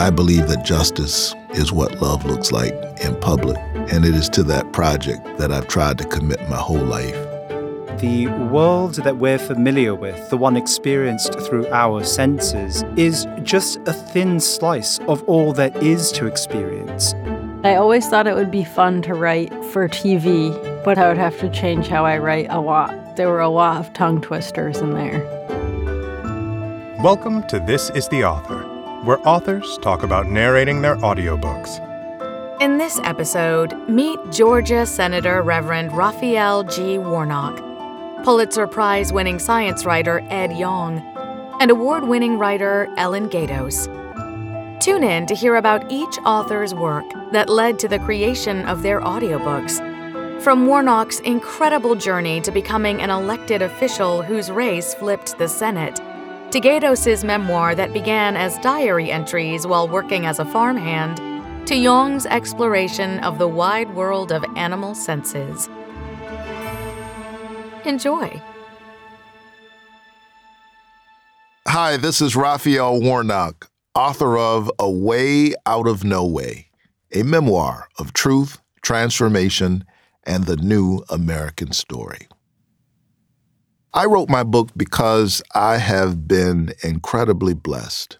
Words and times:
I 0.00 0.08
believe 0.08 0.48
that 0.48 0.64
justice 0.64 1.34
is 1.50 1.72
what 1.72 2.00
love 2.00 2.24
looks 2.24 2.52
like 2.52 2.72
in 3.04 3.14
public, 3.20 3.58
and 3.92 4.02
it 4.06 4.14
is 4.14 4.30
to 4.30 4.42
that 4.44 4.72
project 4.72 5.36
that 5.36 5.52
I've 5.52 5.68
tried 5.68 5.98
to 5.98 6.04
commit 6.04 6.40
my 6.48 6.56
whole 6.56 6.78
life. 6.78 7.14
The 8.00 8.28
world 8.50 8.94
that 8.94 9.18
we're 9.18 9.38
familiar 9.38 9.94
with, 9.94 10.30
the 10.30 10.38
one 10.38 10.56
experienced 10.56 11.38
through 11.40 11.66
our 11.66 12.02
senses, 12.02 12.82
is 12.96 13.26
just 13.42 13.76
a 13.86 13.92
thin 13.92 14.40
slice 14.40 14.98
of 15.00 15.22
all 15.24 15.52
there 15.52 15.76
is 15.82 16.10
to 16.12 16.24
experience. 16.24 17.12
I 17.62 17.74
always 17.74 18.08
thought 18.08 18.26
it 18.26 18.34
would 18.34 18.50
be 18.50 18.64
fun 18.64 19.02
to 19.02 19.12
write 19.12 19.52
for 19.66 19.86
TV, 19.86 20.82
but 20.82 20.96
I 20.96 21.08
would 21.08 21.18
have 21.18 21.38
to 21.40 21.50
change 21.50 21.88
how 21.88 22.06
I 22.06 22.16
write 22.16 22.46
a 22.48 22.58
lot. 22.58 23.16
There 23.16 23.28
were 23.28 23.40
a 23.40 23.50
lot 23.50 23.76
of 23.76 23.92
tongue 23.92 24.22
twisters 24.22 24.78
in 24.78 24.94
there. 24.94 25.20
Welcome 27.02 27.46
to 27.48 27.60
This 27.60 27.90
is 27.90 28.08
the 28.08 28.24
Author, 28.24 28.64
where 29.10 29.28
authors 29.28 29.76
talk 29.78 30.04
about 30.04 30.28
narrating 30.28 30.82
their 30.82 30.94
audiobooks. 30.98 31.80
In 32.60 32.78
this 32.78 33.00
episode, 33.02 33.76
meet 33.88 34.20
Georgia 34.30 34.86
Senator 34.86 35.42
Reverend 35.42 35.90
Raphael 35.90 36.62
G. 36.62 36.96
Warnock, 36.96 37.56
Pulitzer 38.22 38.68
Prize 38.68 39.12
winning 39.12 39.40
science 39.40 39.84
writer 39.84 40.24
Ed 40.30 40.52
Yong, 40.56 41.00
and 41.58 41.72
award 41.72 42.04
winning 42.04 42.38
writer 42.38 42.86
Ellyn 42.96 43.28
Gaydos. 43.28 43.88
Tune 44.78 45.02
in 45.02 45.26
to 45.26 45.34
hear 45.34 45.56
about 45.56 45.90
each 45.90 46.16
author's 46.24 46.72
work 46.72 47.06
that 47.32 47.48
led 47.48 47.80
to 47.80 47.88
the 47.88 47.98
creation 47.98 48.64
of 48.66 48.82
their 48.82 49.00
audiobooks. 49.00 49.80
From 50.40 50.68
Warnock's 50.68 51.18
incredible 51.20 51.96
journey 51.96 52.40
to 52.42 52.52
becoming 52.52 53.02
an 53.02 53.10
elected 53.10 53.60
official 53.60 54.22
whose 54.22 54.52
race 54.52 54.94
flipped 54.94 55.36
the 55.36 55.48
Senate, 55.48 55.98
to 56.50 56.60
Gaydos' 56.60 57.22
memoir 57.22 57.74
that 57.74 57.92
began 57.92 58.36
as 58.36 58.58
diary 58.58 59.10
entries 59.10 59.66
while 59.66 59.86
working 59.88 60.26
as 60.26 60.38
a 60.38 60.44
farmhand, 60.44 61.18
to 61.68 61.76
Yong's 61.76 62.26
exploration 62.26 63.20
of 63.20 63.38
the 63.38 63.46
wide 63.46 63.94
world 63.94 64.32
of 64.32 64.44
animal 64.56 64.94
senses. 64.94 65.68
Enjoy. 67.84 68.42
Hi, 71.68 71.96
this 71.96 72.20
is 72.20 72.34
Raphael 72.34 73.00
Warnock 73.00 73.70
author 73.94 74.38
of 74.38 74.70
A 74.78 74.88
Way 74.88 75.52
Out 75.66 75.86
of 75.86 76.04
No 76.04 76.24
Way, 76.24 76.70
a 77.12 77.22
memoir 77.22 77.88
of 77.98 78.12
truth, 78.12 78.60
transformation, 78.82 79.84
and 80.24 80.46
the 80.46 80.56
new 80.56 81.02
American 81.10 81.72
story. 81.72 82.28
I 83.92 84.06
wrote 84.06 84.28
my 84.28 84.42
book 84.42 84.70
because 84.76 85.42
I 85.54 85.78
have 85.78 86.28
been 86.28 86.72
incredibly 86.82 87.54
blessed. 87.54 88.18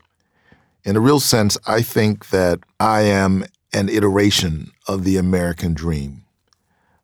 In 0.85 0.97
a 0.97 1.01
real 1.01 1.21
sense, 1.21 1.57
I 1.67 1.83
think 1.83 2.31
that 2.31 2.61
I 2.79 3.03
am 3.03 3.45
an 3.73 3.89
iteration 3.89 4.73
of 4.89 5.05
the 5.05 5.17
American 5.17 5.75
dream. 5.75 6.25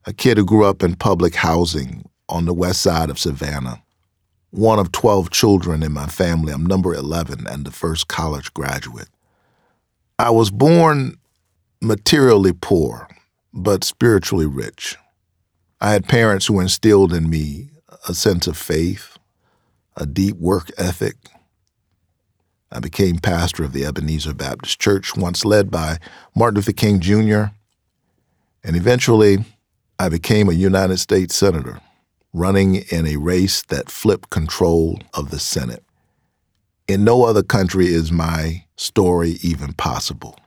A 0.05 0.13
kid 0.13 0.37
who 0.37 0.45
grew 0.45 0.65
up 0.65 0.83
in 0.83 0.97
public 0.97 1.37
housing 1.37 2.09
on 2.29 2.45
the 2.45 2.55
west 2.55 2.83
side 2.83 3.11
of 3.11 3.19
Savannah 3.19 3.83
one 4.57 4.79
of 4.79 4.91
12 4.91 5.31
children 5.31 5.83
in 5.83 5.93
my 5.93 6.07
family. 6.07 6.53
I'm 6.53 6.65
number 6.65 6.95
11 6.95 7.47
and 7.47 7.67
the 7.67 7.71
first 7.71 8.09
college 8.09 8.53
graduate. 8.55 9.09
I 10.19 10.31
was 10.31 10.51
born 10.51 11.17
materially 11.83 12.53
poor, 12.55 13.07
but 13.53 13.85
spiritually 13.85 14.47
rich. 14.47 14.97
I 15.81 15.93
had 15.93 16.09
parents 16.09 16.47
who 16.47 16.61
instilled 16.61 17.13
in 17.13 17.29
me 17.29 17.69
a 18.07 18.15
sense 18.15 18.47
of 18.47 18.57
faith, 18.57 19.19
a 19.97 20.07
deep 20.07 20.37
work 20.37 20.71
ethic. 20.79 21.17
I 22.71 22.81
became 22.81 23.19
pastor 23.19 23.65
of 23.65 23.73
the 23.73 23.85
Ebenezer 23.85 24.35
Baptist 24.35 24.81
Church, 24.81 25.17
once 25.17 25.45
led 25.45 25.71
by 25.71 25.99
Martin 26.35 26.57
Luther 26.57 26.73
King 26.73 27.01
Jr., 27.01 27.45
and 28.65 28.75
eventually 28.75 29.45
I 29.99 30.09
became 30.09 30.49
a 30.49 30.53
United 30.53 30.99
States 30.99 31.37
Senator 31.37 31.81
running 32.33 32.77
in 32.91 33.07
a 33.07 33.17
race 33.17 33.63
that 33.63 33.91
flipped 33.91 34.29
control 34.29 34.99
of 35.15 35.31
the 35.31 35.39
Senate. 35.39 35.85
In 36.87 37.05
no 37.05 37.25
other 37.25 37.43
country 37.43 37.87
is 37.87 38.13
my 38.13 38.65
story 38.77 39.39
even 39.43 39.73
possible. 39.73 40.39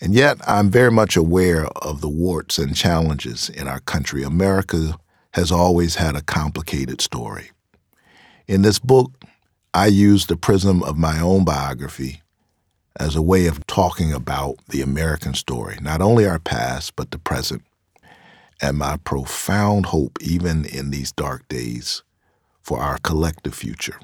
And 0.00 0.14
yet, 0.14 0.38
I'm 0.48 0.70
very 0.70 0.90
much 0.90 1.16
aware 1.16 1.66
of 1.66 2.00
the 2.00 2.08
warts 2.08 2.58
and 2.58 2.74
challenges 2.74 3.50
in 3.50 3.68
our 3.68 3.80
country. 3.80 4.22
America 4.22 4.96
has 5.32 5.52
always 5.52 5.96
had 5.96 6.16
a 6.16 6.22
complicated 6.22 7.00
story. 7.00 7.50
In 8.46 8.62
this 8.62 8.78
book, 8.78 9.12
I 9.72 9.86
use 9.86 10.26
the 10.26 10.36
prism 10.36 10.82
of 10.82 10.98
my 10.98 11.20
own 11.20 11.44
biography 11.44 12.22
as 12.98 13.14
a 13.14 13.22
way 13.22 13.46
of 13.46 13.66
talking 13.66 14.12
about 14.12 14.56
the 14.68 14.82
American 14.82 15.34
story, 15.34 15.78
not 15.80 16.02
only 16.02 16.26
our 16.26 16.40
past, 16.40 16.96
but 16.96 17.12
the 17.12 17.18
present 17.18 17.62
and 18.60 18.76
my 18.76 18.96
profound 18.98 19.86
hope, 19.86 20.18
even 20.20 20.64
in 20.66 20.90
these 20.90 21.12
dark 21.12 21.48
days, 21.48 22.02
for 22.62 22.80
our 22.80 22.98
collective 22.98 23.54
future. 23.54 23.98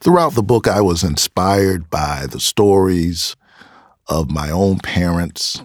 Throughout 0.00 0.34
the 0.34 0.42
book, 0.42 0.66
I 0.66 0.80
was 0.80 1.04
inspired 1.04 1.90
by 1.90 2.26
the 2.26 2.40
stories 2.40 3.36
of 4.08 4.30
my 4.30 4.50
own 4.50 4.78
parents. 4.78 5.62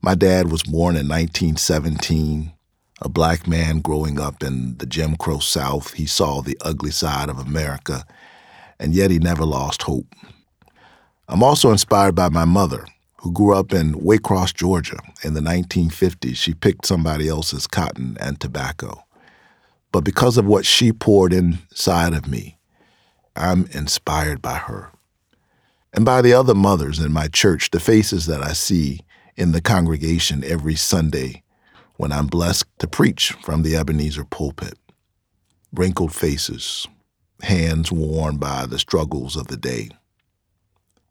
My 0.00 0.14
dad 0.14 0.50
was 0.50 0.62
born 0.62 0.96
in 0.96 1.06
1917, 1.06 2.52
a 3.02 3.08
black 3.08 3.46
man 3.46 3.80
growing 3.80 4.20
up 4.20 4.42
in 4.42 4.76
the 4.78 4.86
Jim 4.86 5.16
Crow 5.16 5.38
South. 5.38 5.94
He 5.94 6.06
saw 6.06 6.40
the 6.40 6.58
ugly 6.60 6.90
side 6.90 7.28
of 7.28 7.38
America, 7.38 8.04
and 8.78 8.94
yet 8.94 9.10
he 9.10 9.18
never 9.18 9.44
lost 9.44 9.82
hope. 9.82 10.06
I'm 11.28 11.42
also 11.42 11.70
inspired 11.70 12.14
by 12.14 12.28
my 12.28 12.44
mother, 12.44 12.86
who 13.18 13.32
grew 13.32 13.54
up 13.54 13.72
in 13.72 13.94
Waycross, 13.94 14.52
Georgia 14.54 14.98
in 15.22 15.34
the 15.34 15.40
1950s. 15.40 16.36
She 16.36 16.52
picked 16.52 16.86
somebody 16.86 17.28
else's 17.28 17.66
cotton 17.66 18.18
and 18.20 18.38
tobacco. 18.38 19.04
But 19.92 20.04
because 20.04 20.36
of 20.36 20.44
what 20.44 20.66
she 20.66 20.92
poured 20.92 21.32
inside 21.32 22.14
of 22.14 22.28
me, 22.28 22.58
I'm 23.36 23.66
inspired 23.72 24.42
by 24.42 24.56
her. 24.56 24.90
And 25.92 26.04
by 26.04 26.20
the 26.20 26.34
other 26.34 26.54
mothers 26.54 26.98
in 26.98 27.12
my 27.12 27.28
church, 27.28 27.70
the 27.70 27.80
faces 27.80 28.26
that 28.26 28.42
I 28.42 28.52
see 28.52 29.00
in 29.36 29.52
the 29.52 29.60
congregation 29.60 30.44
every 30.44 30.74
Sunday 30.74 31.43
when 31.96 32.12
I'm 32.12 32.26
blessed 32.26 32.66
to 32.78 32.86
preach 32.86 33.32
from 33.42 33.62
the 33.62 33.76
Ebenezer 33.76 34.24
pulpit. 34.24 34.78
Wrinkled 35.72 36.14
faces, 36.14 36.86
hands 37.42 37.90
worn 37.90 38.36
by 38.36 38.66
the 38.66 38.78
struggles 38.78 39.36
of 39.36 39.48
the 39.48 39.56
day 39.56 39.90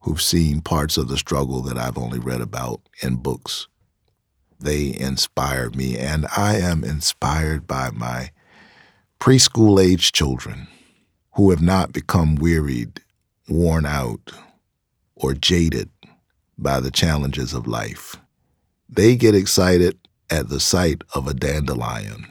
who've 0.03 0.21
seen 0.21 0.61
parts 0.61 0.97
of 0.97 1.07
the 1.07 1.17
struggle 1.17 1.61
that 1.61 1.77
I've 1.77 1.97
only 1.97 2.19
read 2.19 2.41
about 2.41 2.81
in 3.01 3.15
books. 3.15 3.67
They 4.59 4.97
inspire 4.97 5.69
me, 5.71 5.97
and 5.97 6.25
I 6.35 6.57
am 6.57 6.83
inspired 6.83 7.65
by 7.67 7.89
my 7.91 8.31
preschool 9.19 9.81
age 9.81 10.11
children 10.11 10.67
who 11.35 11.49
have 11.51 11.61
not 11.61 11.93
become 11.93 12.35
wearied, 12.35 13.01
worn 13.47 13.85
out, 13.85 14.31
or 15.15 15.33
jaded 15.33 15.89
by 16.57 16.79
the 16.79 16.91
challenges 16.91 17.53
of 17.53 17.65
life. 17.65 18.17
They 18.89 19.15
get 19.15 19.35
excited 19.35 19.97
at 20.29 20.49
the 20.49 20.59
sight 20.59 21.03
of 21.13 21.27
a 21.27 21.33
dandelion. 21.33 22.25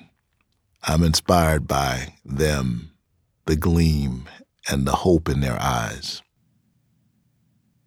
I'm 0.84 1.02
inspired 1.02 1.68
by 1.68 2.14
them, 2.24 2.90
the 3.46 3.56
gleam, 3.56 4.28
and 4.70 4.86
the 4.86 4.92
hope 4.92 5.28
in 5.28 5.40
their 5.40 5.60
eyes. 5.60 6.22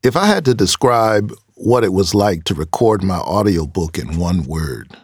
If 0.04 0.16
I 0.16 0.26
had 0.26 0.46
to 0.46 0.54
describe 0.54 1.34
what 1.56 1.84
it 1.84 1.94
was 1.94 2.14
like 2.14 2.44
to 2.46 2.54
record 2.54 3.04
my 3.04 3.18
audiobook 3.18 3.98
in 3.98 4.20
one 4.20 4.44
word, 4.44 4.96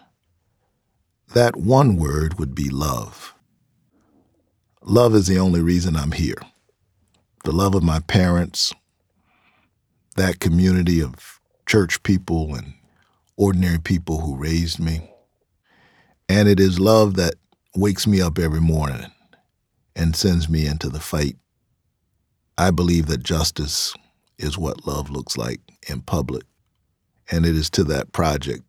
that 1.33 1.55
one 1.55 1.95
word 1.95 2.39
would 2.39 2.53
be 2.53 2.69
love. 2.69 3.33
Love 4.83 5.15
is 5.15 5.27
the 5.27 5.39
only 5.39 5.61
reason 5.61 5.95
I'm 5.95 6.11
here. 6.11 6.41
The 7.43 7.51
love 7.51 7.75
of 7.75 7.83
my 7.83 7.99
parents, 7.99 8.73
that 10.15 10.39
community 10.39 11.01
of 11.01 11.39
church 11.65 12.03
people 12.03 12.53
and 12.55 12.73
ordinary 13.41 13.79
people 13.79 14.19
who 14.19 14.35
raised 14.35 14.79
me. 14.79 15.11
And 16.29 16.47
it 16.47 16.59
is 16.59 16.79
love 16.79 17.15
that 17.15 17.33
wakes 17.75 18.05
me 18.05 18.21
up 18.21 18.37
every 18.37 18.61
morning 18.61 19.07
and 19.95 20.15
sends 20.15 20.47
me 20.47 20.67
into 20.67 20.89
the 20.89 20.99
fight. 20.99 21.37
I 22.55 22.69
believe 22.69 23.07
that 23.07 23.23
justice 23.23 23.95
is 24.37 24.59
what 24.59 24.85
love 24.85 25.09
looks 25.09 25.37
like 25.37 25.59
in 25.89 26.01
public. 26.01 26.43
And 27.31 27.43
it 27.43 27.55
is 27.55 27.71
to 27.71 27.83
that 27.85 28.11
project 28.11 28.61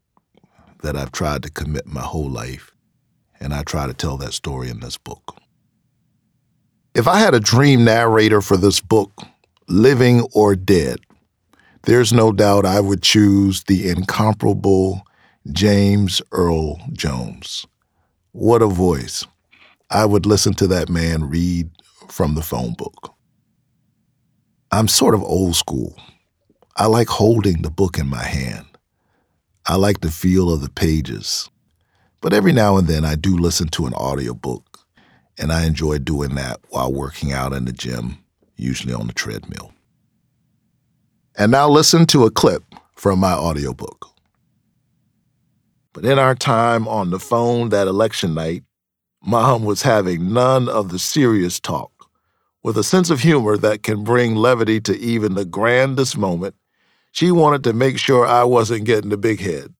that 0.82 0.96
I've 0.96 1.12
tried 1.12 1.42
to 1.42 1.50
commit 1.50 1.86
my 1.86 2.00
whole 2.00 2.30
life. 2.30 2.72
And 3.40 3.52
I 3.52 3.64
try 3.64 3.86
to 3.86 3.92
tell 3.92 4.16
that 4.16 4.32
story 4.32 4.70
in 4.70 4.80
this 4.80 4.96
book. 4.96 5.36
If 6.94 7.06
I 7.06 7.18
had 7.18 7.34
a 7.34 7.40
dream 7.40 7.84
narrator 7.84 8.40
for 8.40 8.56
this 8.56 8.80
book, 8.80 9.12
living 9.68 10.26
or 10.32 10.56
dead, 10.56 11.00
there's 11.84 12.12
no 12.12 12.32
doubt 12.32 12.64
I 12.64 12.80
would 12.80 13.02
choose 13.02 13.64
the 13.64 13.88
incomparable 13.88 15.02
James 15.50 16.22
Earl 16.30 16.80
Jones. 16.92 17.66
What 18.30 18.62
a 18.62 18.68
voice. 18.68 19.26
I 19.90 20.04
would 20.04 20.24
listen 20.24 20.54
to 20.54 20.66
that 20.68 20.88
man 20.88 21.28
read 21.28 21.70
from 22.08 22.34
the 22.34 22.42
phone 22.42 22.74
book. 22.74 23.14
I'm 24.70 24.88
sort 24.88 25.14
of 25.14 25.22
old 25.22 25.56
school. 25.56 25.96
I 26.76 26.86
like 26.86 27.08
holding 27.08 27.62
the 27.62 27.70
book 27.70 27.98
in 27.98 28.06
my 28.06 28.22
hand. 28.24 28.66
I 29.66 29.76
like 29.76 30.00
the 30.00 30.10
feel 30.10 30.52
of 30.52 30.60
the 30.60 30.70
pages. 30.70 31.50
But 32.20 32.32
every 32.32 32.52
now 32.52 32.76
and 32.76 32.86
then 32.86 33.04
I 33.04 33.16
do 33.16 33.36
listen 33.36 33.68
to 33.68 33.86
an 33.86 33.94
audiobook, 33.94 34.78
and 35.36 35.52
I 35.52 35.66
enjoy 35.66 35.98
doing 35.98 36.36
that 36.36 36.60
while 36.70 36.92
working 36.92 37.32
out 37.32 37.52
in 37.52 37.64
the 37.64 37.72
gym, 37.72 38.18
usually 38.56 38.94
on 38.94 39.08
the 39.08 39.12
treadmill. 39.12 39.72
And 41.36 41.50
now 41.52 41.68
listen 41.68 42.06
to 42.06 42.24
a 42.24 42.30
clip 42.30 42.62
from 42.94 43.18
my 43.18 43.32
audiobook. 43.32 44.08
But 45.92 46.04
in 46.04 46.18
our 46.18 46.34
time 46.34 46.86
on 46.88 47.10
the 47.10 47.18
phone 47.18 47.70
that 47.70 47.86
election 47.86 48.34
night, 48.34 48.64
Mom 49.24 49.64
was 49.64 49.82
having 49.82 50.32
none 50.32 50.68
of 50.68 50.90
the 50.90 50.98
serious 50.98 51.60
talk. 51.60 51.90
With 52.62 52.76
a 52.76 52.84
sense 52.84 53.10
of 53.10 53.20
humor 53.20 53.56
that 53.56 53.82
can 53.82 54.04
bring 54.04 54.36
levity 54.36 54.80
to 54.82 54.98
even 54.98 55.34
the 55.34 55.44
grandest 55.44 56.16
moment, 56.16 56.54
she 57.12 57.30
wanted 57.30 57.64
to 57.64 57.72
make 57.72 57.98
sure 57.98 58.26
I 58.26 58.44
wasn't 58.44 58.84
getting 58.84 59.10
the 59.10 59.16
big 59.16 59.40
head. 59.40 59.74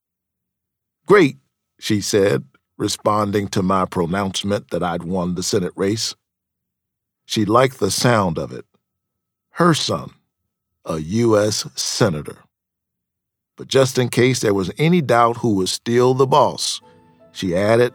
Great, 1.07 1.37
she 1.79 2.01
said, 2.01 2.45
responding 2.77 3.49
to 3.49 3.63
my 3.63 3.85
pronouncement 3.85 4.71
that 4.71 4.83
I'd 4.83 5.05
won 5.05 5.35
the 5.35 5.43
Senate 5.43 5.73
race. 5.77 6.15
She 7.25 7.45
liked 7.45 7.79
the 7.79 7.91
sound 7.91 8.39
of 8.39 8.53
it. 8.53 8.65
Her 9.51 9.75
son, 9.75 10.11
a 10.85 10.99
U.S. 10.99 11.67
Senator. 11.77 12.39
But 13.57 13.69
just 13.69 13.99
in 13.99 14.09
case 14.09 14.41
there 14.41 14.55
was 14.55 14.73
any 14.79 15.01
doubt 15.01 15.39
who 15.39 15.55
was 15.55 15.71
still 15.71 16.15
the 16.15 16.27
boss, 16.27 16.81
she 17.33 17.55
added, 17.55 17.93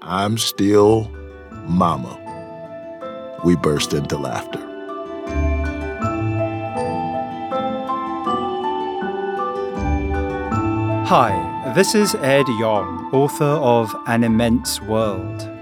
I'm 0.00 0.38
still 0.38 1.10
Mama. 1.66 2.22
We 3.44 3.56
burst 3.56 3.92
into 3.92 4.16
laughter. 4.16 4.60
Hi, 11.06 11.72
this 11.74 11.94
is 11.94 12.14
Ed 12.16 12.48
Yong, 12.58 13.10
author 13.12 13.44
of 13.44 13.94
An 14.06 14.24
Immense 14.24 14.80
World. 14.80 15.55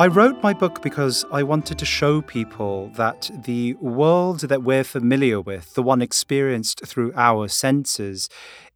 I 0.00 0.06
wrote 0.06 0.42
my 0.42 0.54
book 0.54 0.80
because 0.80 1.26
I 1.30 1.42
wanted 1.42 1.78
to 1.78 1.84
show 1.84 2.22
people 2.22 2.88
that 2.94 3.30
the 3.34 3.74
world 3.74 4.40
that 4.40 4.62
we're 4.62 4.82
familiar 4.82 5.42
with, 5.42 5.74
the 5.74 5.82
one 5.82 6.00
experienced 6.00 6.80
through 6.86 7.12
our 7.16 7.48
senses, 7.48 8.30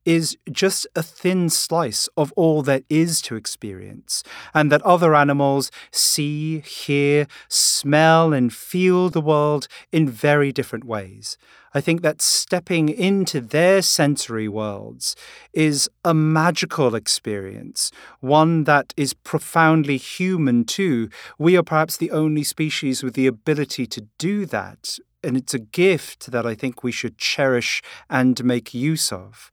is 0.04 0.36
just 0.50 0.86
a 0.94 1.02
thin 1.02 1.48
slice 1.48 2.08
of 2.16 2.32
all 2.36 2.62
that 2.62 2.84
is 2.88 3.20
to 3.22 3.36
experience, 3.36 4.22
and 4.52 4.70
that 4.70 4.82
other 4.82 5.14
animals 5.14 5.70
see, 5.90 6.60
hear, 6.60 7.26
smell, 7.48 8.32
and 8.32 8.52
feel 8.52 9.08
the 9.10 9.20
world 9.20 9.68
in 9.92 10.08
very 10.08 10.52
different 10.52 10.84
ways. 10.84 11.36
I 11.76 11.80
think 11.80 12.02
that 12.02 12.22
stepping 12.22 12.88
into 12.88 13.40
their 13.40 13.82
sensory 13.82 14.46
worlds 14.46 15.16
is 15.52 15.90
a 16.04 16.14
magical 16.14 16.94
experience, 16.94 17.90
one 18.20 18.62
that 18.64 18.94
is 18.96 19.12
profoundly 19.12 19.96
human 19.96 20.64
too. 20.64 21.08
We 21.36 21.56
are 21.56 21.64
perhaps 21.64 21.96
the 21.96 22.12
only 22.12 22.44
species 22.44 23.02
with 23.02 23.14
the 23.14 23.26
ability 23.26 23.86
to 23.88 24.06
do 24.18 24.46
that. 24.46 24.98
And 25.24 25.36
it's 25.36 25.54
a 25.54 25.58
gift 25.58 26.30
that 26.30 26.46
I 26.46 26.54
think 26.54 26.84
we 26.84 26.92
should 26.92 27.18
cherish 27.18 27.82
and 28.08 28.44
make 28.44 28.72
use 28.72 29.10
of. 29.10 29.50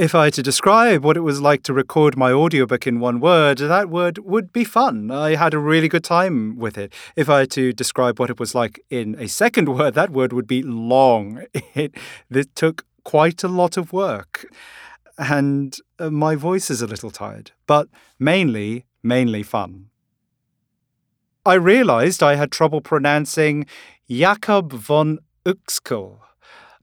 If 0.00 0.14
I 0.14 0.24
had 0.24 0.32
to 0.34 0.42
describe 0.42 1.04
what 1.04 1.18
it 1.18 1.20
was 1.20 1.42
like 1.42 1.62
to 1.64 1.74
record 1.74 2.16
my 2.16 2.32
audiobook 2.32 2.86
in 2.86 3.00
one 3.00 3.20
word, 3.20 3.58
that 3.58 3.90
word 3.90 4.16
would 4.16 4.50
be 4.50 4.64
fun. 4.64 5.10
I 5.10 5.34
had 5.34 5.52
a 5.52 5.58
really 5.58 5.88
good 5.88 6.04
time 6.04 6.56
with 6.56 6.78
it. 6.78 6.94
If 7.16 7.28
I 7.28 7.40
had 7.40 7.50
to 7.50 7.74
describe 7.74 8.18
what 8.18 8.30
it 8.30 8.40
was 8.40 8.54
like 8.54 8.80
in 8.88 9.14
a 9.18 9.28
second 9.28 9.68
word, 9.76 9.92
that 9.92 10.08
word 10.08 10.32
would 10.32 10.46
be 10.46 10.62
long. 10.62 11.44
It, 11.74 11.94
it 12.30 12.56
took 12.56 12.86
quite 13.04 13.44
a 13.44 13.48
lot 13.48 13.76
of 13.76 13.92
work. 13.92 14.46
And 15.18 15.76
uh, 15.98 16.08
my 16.08 16.34
voice 16.34 16.70
is 16.70 16.80
a 16.80 16.86
little 16.86 17.10
tired, 17.10 17.50
but 17.66 17.86
mainly, 18.18 18.86
mainly 19.02 19.42
fun. 19.42 19.90
I 21.44 21.54
realized 21.54 22.22
I 22.22 22.36
had 22.36 22.50
trouble 22.50 22.80
pronouncing 22.80 23.66
Jakob 24.08 24.72
von 24.72 25.18
Uexküll 25.44 26.20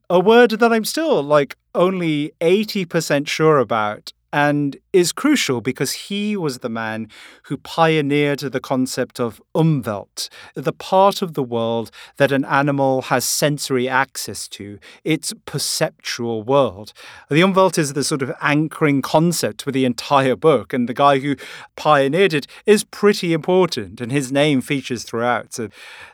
a 0.09 0.19
word 0.19 0.51
that 0.51 0.71
I'm 0.71 0.86
still 0.86 1.21
like 1.21 1.57
only 1.75 2.31
80% 2.39 3.27
sure 3.27 3.59
about 3.59 4.13
and 4.33 4.77
is 4.92 5.13
crucial 5.13 5.62
because 5.62 5.94
he 5.94 6.36
was 6.36 6.59
the 6.59 6.69
man 6.69 7.07
who 7.44 7.57
pioneered 7.57 8.39
the 8.39 8.59
concept 8.59 9.19
of 9.19 9.42
Umwelt, 9.56 10.27
the 10.54 10.74
part 10.74 11.21
of 11.21 11.33
the 11.33 11.44
world 11.44 11.92
that 12.18 12.31
an 12.31 12.44
animal 12.45 13.04
has 13.04 13.24
sensory 13.24 13.88
access 13.88 14.48
to, 14.50 14.80
its 15.04 15.33
perceptual 15.45 16.44
world. 16.44 16.92
The 17.30 17.42
Umwelt 17.42 17.77
is 17.77 17.94
the 17.94 18.03
sort 18.03 18.21
of 18.21 18.33
anchoring 18.42 19.01
concept 19.01 19.62
for 19.62 19.71
the 19.71 19.86
entire 19.86 20.36
book, 20.36 20.74
and 20.74 20.89
the 20.89 20.94
guy 20.94 21.19
who 21.19 21.38
pioneered 21.77 22.33
it 22.33 22.48
is 22.65 22.83
pretty 22.83 23.31
important, 23.31 24.01
and 24.01 24.12
his 24.12 24.31
name 24.31 24.62
features 24.62 25.03
throughout. 25.03 25.53
So 25.53 25.69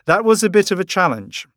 that 0.06 0.24
was 0.24 0.44
a 0.44 0.50
bit 0.50 0.70
of 0.70 0.78
a 0.78 0.84
challenge. 0.84 1.48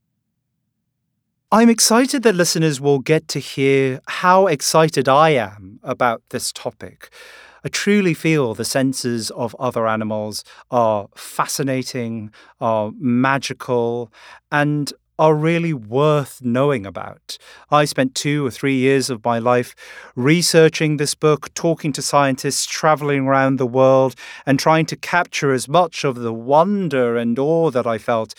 I'm 1.50 1.70
excited 1.70 2.24
that 2.24 2.36
listeners 2.36 2.82
will 2.82 3.00
get 3.00 3.30
to 3.30 3.40
hear 3.40 4.02
how 4.10 4.48
excited 4.48 5.08
I 5.08 5.30
am 5.30 5.80
about 5.82 6.22
this 6.30 6.52
topic. 6.52 7.10
I 7.64 7.70
truly 7.70 8.14
feel 8.14 8.54
the 8.54 8.66
senses 8.66 9.32
of 9.32 9.56
other 9.58 9.88
animals 9.88 10.44
are 10.72 11.08
fascinating, 11.16 12.32
are 12.60 12.92
magical, 13.00 14.12
and 14.52 14.92
are 15.18 15.34
really 15.34 15.72
worth 15.72 16.42
knowing 16.44 16.86
about. 16.86 17.38
I 17.72 17.86
spent 17.86 18.14
two 18.14 18.46
or 18.46 18.52
three 18.52 18.76
years 18.76 19.10
of 19.10 19.24
my 19.24 19.40
life 19.40 19.74
researching 20.18 20.98
this 20.98 21.16
book, 21.16 21.54
talking 21.54 21.94
to 21.94 22.02
scientists, 22.02 22.66
traveling 22.66 23.26
around 23.26 23.56
the 23.56 23.66
world, 23.66 24.16
and 24.46 24.60
trying 24.60 24.86
to 24.88 24.98
capture 24.98 25.54
as 25.54 25.70
much 25.70 26.04
of 26.04 26.16
the 26.16 26.34
wonder 26.34 27.16
and 27.16 27.40
awe 27.40 27.72
that 27.72 27.88
I 27.88 28.00
felt 28.00 28.34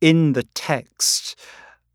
in 0.00 0.32
the 0.32 0.44
text 0.54 1.36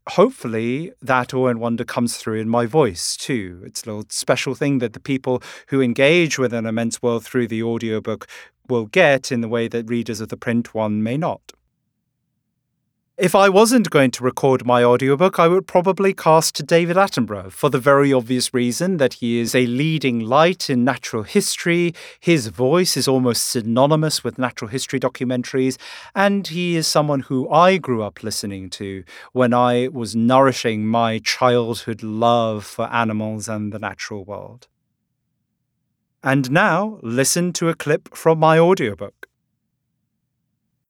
hopefully 0.08 0.92
that 1.02 1.34
awe 1.34 1.48
and 1.48 1.60
wonder 1.60 1.84
comes 1.84 2.16
through 2.16 2.40
in 2.40 2.48
my 2.48 2.66
voice 2.66 3.16
too. 3.16 3.62
It's 3.64 3.82
a 3.82 3.86
little 3.86 4.06
special 4.08 4.54
thing 4.54 4.78
that 4.78 4.92
the 4.92 5.00
people 5.00 5.42
who 5.68 5.80
engage 5.80 6.38
with 6.38 6.52
an 6.52 6.66
immense 6.66 7.02
world 7.02 7.24
through 7.24 7.48
the 7.48 7.62
audiobook 7.62 8.26
will 8.68 8.86
get 8.86 9.32
in 9.32 9.40
the 9.40 9.48
way 9.48 9.68
that 9.68 9.88
readers 9.90 10.20
of 10.20 10.28
the 10.28 10.36
print 10.36 10.74
one 10.74 11.02
may 11.02 11.16
not. 11.16 11.52
If 13.20 13.34
I 13.34 13.50
wasn't 13.50 13.90
going 13.90 14.12
to 14.12 14.24
record 14.24 14.64
my 14.64 14.82
audiobook, 14.82 15.38
I 15.38 15.46
would 15.46 15.66
probably 15.66 16.14
cast 16.14 16.66
David 16.66 16.96
Attenborough 16.96 17.52
for 17.52 17.68
the 17.68 17.78
very 17.78 18.14
obvious 18.14 18.54
reason 18.54 18.96
that 18.96 19.12
he 19.12 19.38
is 19.38 19.54
a 19.54 19.66
leading 19.66 20.20
light 20.20 20.70
in 20.70 20.86
natural 20.86 21.24
history. 21.24 21.92
His 22.18 22.46
voice 22.46 22.96
is 22.96 23.06
almost 23.06 23.46
synonymous 23.46 24.24
with 24.24 24.38
natural 24.38 24.70
history 24.70 24.98
documentaries, 24.98 25.76
and 26.14 26.46
he 26.46 26.76
is 26.76 26.86
someone 26.86 27.20
who 27.20 27.46
I 27.50 27.76
grew 27.76 28.02
up 28.02 28.22
listening 28.22 28.70
to 28.70 29.04
when 29.32 29.52
I 29.52 29.88
was 29.88 30.16
nourishing 30.16 30.86
my 30.86 31.18
childhood 31.18 32.02
love 32.02 32.64
for 32.64 32.86
animals 32.86 33.50
and 33.50 33.70
the 33.70 33.78
natural 33.78 34.24
world. 34.24 34.66
And 36.22 36.50
now, 36.50 36.98
listen 37.02 37.52
to 37.52 37.68
a 37.68 37.74
clip 37.74 38.16
from 38.16 38.38
my 38.38 38.58
audiobook. 38.58 39.19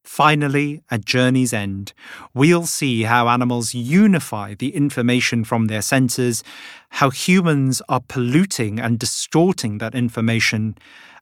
Finally, 0.02 0.82
at 0.90 1.04
Journey's 1.04 1.52
End, 1.52 1.92
we'll 2.34 2.66
see 2.66 3.02
how 3.02 3.28
animals 3.28 3.74
unify 3.74 4.54
the 4.54 4.74
information 4.74 5.44
from 5.44 5.66
their 5.66 5.82
senses, 5.82 6.42
how 6.90 7.10
humans 7.10 7.82
are 7.88 8.00
polluting 8.08 8.80
and 8.80 8.98
distorting 8.98 9.78
that 9.78 9.94
information, 9.94 10.76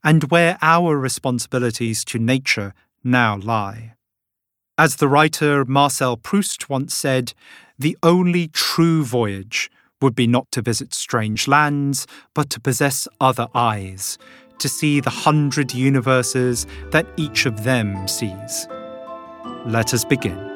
and 0.05 0.31
where 0.31 0.59
our 0.63 0.97
responsibilities 0.97 2.05
to 2.05 2.19
nature 2.19 2.73
now 3.03 3.37
lie. 3.37 3.95
As 4.77 4.97
the 4.97 5.09
writer 5.09 5.65
Marcel 5.65 6.17
Proust 6.17 6.71
once 6.71 6.95
said, 6.95 7.35
the 7.79 7.99
only 8.03 8.49
true 8.49 9.05
voyage 9.05 9.71
would 10.01 10.15
be 10.15 10.29
not 10.29 10.51
to 10.53 10.63
visit 10.63 10.95
strange 10.95 11.49
lands, 11.49 12.07
but 12.33 12.49
to 12.51 12.61
possess 12.61 13.09
other 13.21 13.49
eyes, 13.55 14.19
to 14.59 14.69
see 14.69 15.01
the 15.01 15.11
hundred 15.11 15.75
universes 15.75 16.67
that 16.91 17.07
each 17.17 17.47
of 17.47 17.65
them 17.65 18.09
sees. 18.09 18.67
Let 19.67 19.93
us 19.95 20.05
begin. 20.05 20.49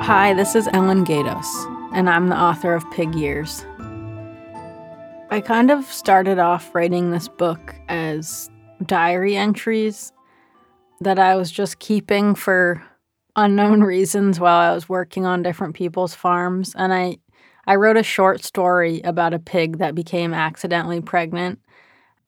Hi, 0.00 0.32
this 0.32 0.54
is 0.54 0.66
Ellyn 0.68 1.04
Gaydos, 1.04 1.92
and 1.92 2.08
I'm 2.08 2.28
the 2.28 2.40
author 2.40 2.72
of 2.72 2.90
Pig 2.92 3.14
Years. 3.14 3.66
I 5.30 5.42
kind 5.44 5.70
of 5.70 5.84
started 5.84 6.38
off 6.38 6.74
writing 6.74 7.10
this 7.10 7.28
book 7.28 7.74
as 7.88 8.50
diary 8.86 9.36
entries 9.36 10.12
that 11.00 11.18
I 11.18 11.36
was 11.36 11.50
just 11.50 11.78
keeping 11.78 12.34
for 12.34 12.82
unknown 13.36 13.82
reasons 13.84 14.40
while 14.40 14.58
I 14.58 14.74
was 14.74 14.88
working 14.88 15.26
on 15.26 15.42
different 15.42 15.74
people's 15.74 16.14
farms. 16.14 16.74
And 16.74 16.94
I, 16.94 17.18
I 17.68 17.76
wrote 17.76 17.98
a 17.98 18.02
short 18.02 18.42
story 18.42 19.02
about 19.02 19.34
a 19.34 19.38
pig 19.38 19.76
that 19.76 19.94
became 19.94 20.32
accidentally 20.32 21.02
pregnant 21.02 21.60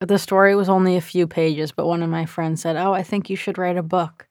The 0.01 0.19
story 0.19 0.55
was 0.55 0.69
only 0.69 0.97
a 0.97 1.01
few 1.01 1.27
pages, 1.27 1.73
but 1.73 1.87
one 1.87 2.03
of 2.03 2.11
my 2.11 2.27
friends 2.27 2.61
said, 2.61 2.77
Oh, 2.77 2.93
I 2.93 3.03
think 3.03 3.31
you 3.31 3.37
should 3.37 3.57
write 3.57 3.79
a 3.79 3.83
book. 3.83 4.29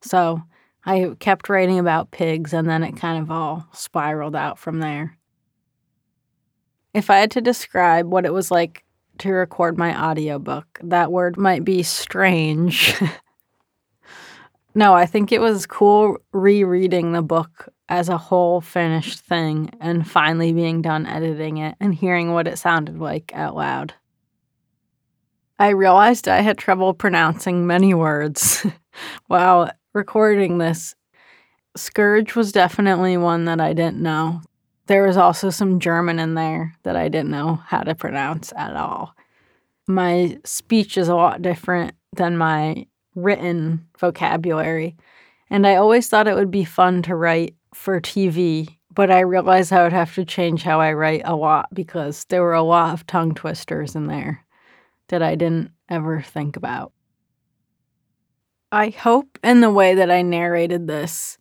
So 0.00 0.42
I 0.86 1.16
kept 1.18 1.48
writing 1.48 1.80
about 1.80 2.12
pigs, 2.12 2.52
and 2.52 2.68
then 2.68 2.84
it 2.84 2.96
kind 2.96 3.20
of 3.20 3.32
all 3.32 3.66
spiraled 3.72 4.36
out 4.36 4.58
from 4.58 4.78
there. 4.78 5.18
If 6.92 7.10
I 7.10 7.16
had 7.16 7.32
to 7.32 7.40
describe 7.40 8.06
what 8.06 8.24
it 8.24 8.32
was 8.32 8.52
like 8.52 8.84
to 9.18 9.30
record 9.32 9.76
my 9.76 9.92
audiobook, 10.00 10.78
that 10.84 11.10
word 11.10 11.36
might 11.36 11.64
be 11.64 11.82
strange. 11.82 12.94
no, 14.74 14.94
I 14.94 15.06
think 15.06 15.32
it 15.32 15.40
was 15.40 15.66
cool 15.66 16.18
rereading 16.32 17.10
the 17.10 17.22
book 17.22 17.73
as 17.88 18.08
a 18.08 18.18
whole 18.18 18.60
finished 18.60 19.20
thing 19.20 19.70
and 19.80 20.08
finally 20.08 20.52
being 20.52 20.80
done 20.80 21.06
editing 21.06 21.58
it 21.58 21.76
and 21.80 21.94
hearing 21.94 22.32
what 22.32 22.48
it 22.48 22.58
sounded 22.58 22.98
like 22.98 23.32
out 23.34 23.54
loud. 23.54 23.94
I 25.58 25.68
realized 25.68 26.26
I 26.26 26.40
had 26.40 26.58
trouble 26.58 26.94
pronouncing 26.94 27.66
many 27.66 27.94
words 27.94 28.66
while 29.26 29.70
recording 29.92 30.58
this. 30.58 30.94
Scourge 31.76 32.34
was 32.34 32.52
definitely 32.52 33.16
one 33.16 33.44
that 33.44 33.60
I 33.60 33.72
didn't 33.72 34.02
know. 34.02 34.42
There 34.86 35.06
was 35.06 35.16
also 35.16 35.50
some 35.50 35.80
German 35.80 36.18
in 36.18 36.34
there 36.34 36.74
that 36.82 36.96
I 36.96 37.08
didn't 37.08 37.30
know 37.30 37.56
how 37.66 37.82
to 37.82 37.94
pronounce 37.94 38.52
at 38.56 38.76
all. 38.76 39.14
My 39.86 40.38
speech 40.44 40.98
is 40.98 41.08
a 41.08 41.14
lot 41.14 41.42
different 41.42 41.94
than 42.14 42.36
my 42.36 42.86
written 43.14 43.86
vocabulary, 43.98 44.96
and 45.50 45.66
I 45.66 45.76
always 45.76 46.08
thought 46.08 46.28
it 46.28 46.34
would 46.34 46.50
be 46.50 46.64
fun 46.64 47.02
to 47.02 47.14
write 47.14 47.54
for 47.74 48.00
TV, 48.00 48.76
but 48.92 49.10
I 49.10 49.20
realized 49.20 49.72
I 49.72 49.82
would 49.82 49.92
have 49.92 50.14
to 50.14 50.24
change 50.24 50.62
how 50.62 50.80
I 50.80 50.92
write 50.92 51.22
a 51.24 51.34
lot 51.34 51.68
because 51.74 52.24
there 52.28 52.42
were 52.42 52.54
a 52.54 52.62
lot 52.62 52.94
of 52.94 53.06
tongue 53.06 53.34
twisters 53.34 53.94
in 53.94 54.06
there 54.06 54.44
that 55.08 55.22
I 55.22 55.34
didn't 55.34 55.72
ever 55.88 56.22
think 56.22 56.56
about. 56.56 56.92
I 58.72 58.88
hope 58.90 59.38
in 59.44 59.60
the 59.60 59.70
way 59.70 59.94
that 59.94 60.10
I 60.10 60.22
narrated 60.22 60.86
this, 60.86 61.38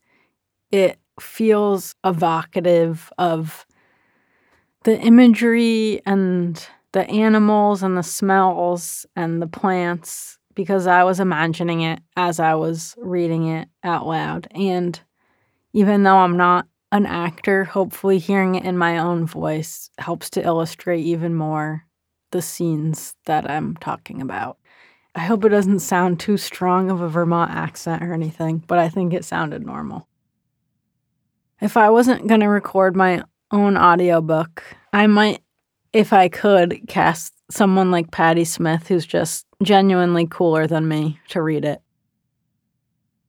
it 0.72 1.00
feels 1.20 1.96
evocative 2.04 3.12
of 3.18 3.66
the 4.84 5.00
imagery 5.00 6.02
and 6.06 6.68
the 6.92 7.08
animals 7.10 7.84
and 7.84 7.98
the 7.98 8.04
smells 8.04 9.06
and 9.16 9.42
the 9.42 9.48
plants 9.48 10.38
because 10.56 10.86
I 10.86 11.04
was 11.04 11.20
imagining 11.20 11.82
it 11.82 12.00
as 12.16 12.40
I 12.40 12.54
was 12.56 12.96
reading 12.98 13.48
it 13.48 13.68
out 13.84 14.06
loud. 14.06 14.48
And 14.52 15.00
even 15.74 16.04
though 16.04 16.18
I'm 16.18 16.38
not 16.38 16.68
an 16.92 17.06
actor, 17.06 17.64
hopefully 17.64 18.20
hearing 18.20 18.56
it 18.56 18.66
in 18.66 18.78
my 18.78 19.00
own 19.00 19.26
voice 19.26 19.90
helps 19.98 20.30
to 20.32 20.44
illustrate 20.44 21.04
even 21.04 21.34
more 21.34 21.86
the 22.32 22.42
scenes 22.42 23.16
that 23.26 23.50
I'm 23.50 23.76
talking 23.78 24.22
about. 24.22 24.58
I 25.16 25.22
hope 25.22 25.46
it 25.46 25.50
doesn't 25.50 25.80
sound 25.80 26.20
too 26.20 26.38
strong 26.38 26.90
of 26.90 27.02
a 27.02 27.08
Vermont 27.08 27.52
accent 27.52 28.04
or 28.04 28.14
anything, 28.14 28.64
but 28.68 28.80
I 28.80 28.90
think 28.90 29.14
it 29.14 29.26
sounded 29.26 29.66
normal. 29.66 30.08
If 31.62 31.78
I 31.78 31.90
wasn't 31.92 32.28
going 32.28 32.42
to 32.42 32.50
record 32.50 32.96
my 32.96 33.24
own 33.52 33.78
audiobook, 33.78 34.64
I 34.92 35.08
might, 35.08 35.42
if 35.94 36.12
I 36.12 36.30
could, 36.30 36.82
cast 36.88 37.34
someone 37.50 37.92
like 37.92 38.12
Patti 38.12 38.44
Smith 38.44 38.88
who's 38.88 39.06
just 39.06 39.46
genuinely 39.62 40.28
cooler 40.28 40.68
than 40.68 40.88
me 40.88 41.20
to 41.30 41.42
read 41.42 41.64
it. 41.64 41.82